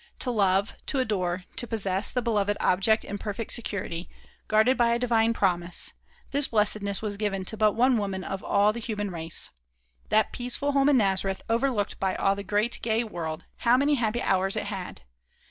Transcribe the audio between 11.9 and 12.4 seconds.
by all